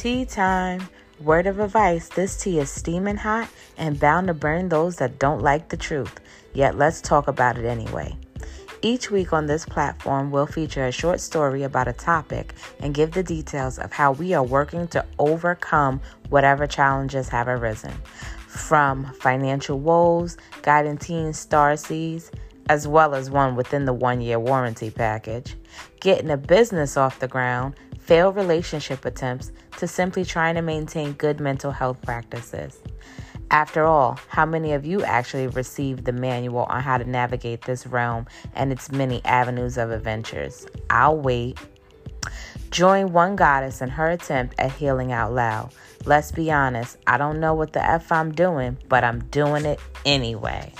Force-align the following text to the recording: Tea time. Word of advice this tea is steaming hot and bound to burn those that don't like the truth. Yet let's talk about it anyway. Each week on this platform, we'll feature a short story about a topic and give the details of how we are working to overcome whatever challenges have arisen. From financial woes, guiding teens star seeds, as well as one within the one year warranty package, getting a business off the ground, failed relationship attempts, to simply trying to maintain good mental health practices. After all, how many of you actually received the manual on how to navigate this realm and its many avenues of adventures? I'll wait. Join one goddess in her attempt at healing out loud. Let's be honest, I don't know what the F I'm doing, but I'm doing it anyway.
Tea 0.00 0.24
time. 0.24 0.88
Word 1.20 1.46
of 1.46 1.60
advice 1.60 2.08
this 2.08 2.34
tea 2.34 2.58
is 2.58 2.70
steaming 2.70 3.18
hot 3.18 3.50
and 3.76 4.00
bound 4.00 4.28
to 4.28 4.32
burn 4.32 4.70
those 4.70 4.96
that 4.96 5.18
don't 5.18 5.42
like 5.42 5.68
the 5.68 5.76
truth. 5.76 6.20
Yet 6.54 6.78
let's 6.78 7.02
talk 7.02 7.28
about 7.28 7.58
it 7.58 7.66
anyway. 7.66 8.16
Each 8.80 9.10
week 9.10 9.34
on 9.34 9.44
this 9.44 9.66
platform, 9.66 10.30
we'll 10.30 10.46
feature 10.46 10.86
a 10.86 10.90
short 10.90 11.20
story 11.20 11.64
about 11.64 11.86
a 11.86 11.92
topic 11.92 12.54
and 12.78 12.94
give 12.94 13.10
the 13.10 13.22
details 13.22 13.78
of 13.78 13.92
how 13.92 14.12
we 14.12 14.32
are 14.32 14.42
working 14.42 14.88
to 14.88 15.04
overcome 15.18 16.00
whatever 16.30 16.66
challenges 16.66 17.28
have 17.28 17.46
arisen. 17.46 17.92
From 18.46 19.04
financial 19.20 19.78
woes, 19.78 20.38
guiding 20.62 20.96
teens 20.96 21.38
star 21.38 21.76
seeds, 21.76 22.30
as 22.70 22.88
well 22.88 23.14
as 23.14 23.28
one 23.28 23.54
within 23.54 23.84
the 23.84 23.92
one 23.92 24.22
year 24.22 24.40
warranty 24.40 24.90
package, 24.90 25.56
getting 26.00 26.30
a 26.30 26.38
business 26.38 26.96
off 26.96 27.20
the 27.20 27.28
ground, 27.28 27.74
failed 28.10 28.34
relationship 28.34 29.04
attempts, 29.04 29.52
to 29.78 29.86
simply 29.86 30.24
trying 30.24 30.56
to 30.56 30.62
maintain 30.62 31.12
good 31.12 31.38
mental 31.38 31.70
health 31.70 31.96
practices. 32.02 32.80
After 33.52 33.84
all, 33.84 34.18
how 34.26 34.44
many 34.44 34.72
of 34.72 34.84
you 34.84 35.04
actually 35.04 35.46
received 35.46 36.04
the 36.04 36.12
manual 36.12 36.64
on 36.64 36.82
how 36.82 36.98
to 36.98 37.08
navigate 37.08 37.62
this 37.62 37.86
realm 37.86 38.26
and 38.52 38.72
its 38.72 38.90
many 38.90 39.24
avenues 39.24 39.78
of 39.78 39.92
adventures? 39.92 40.66
I'll 40.90 41.18
wait. 41.18 41.56
Join 42.72 43.12
one 43.12 43.36
goddess 43.36 43.80
in 43.80 43.90
her 43.90 44.10
attempt 44.10 44.56
at 44.58 44.72
healing 44.72 45.12
out 45.12 45.32
loud. 45.32 45.72
Let's 46.04 46.32
be 46.32 46.50
honest, 46.50 46.98
I 47.06 47.16
don't 47.16 47.38
know 47.38 47.54
what 47.54 47.74
the 47.74 47.88
F 47.88 48.10
I'm 48.10 48.32
doing, 48.32 48.76
but 48.88 49.04
I'm 49.04 49.20
doing 49.26 49.64
it 49.64 49.78
anyway. 50.04 50.72